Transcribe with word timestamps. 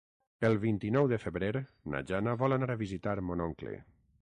El 0.47 0.55
vint-i-nou 0.63 1.09
de 1.11 1.19
febrer 1.25 1.51
na 1.95 2.01
Jana 2.13 2.33
vol 2.43 2.57
anar 2.59 2.71
a 2.77 2.81
visitar 2.81 3.15
mon 3.29 3.49
oncle. 3.51 3.77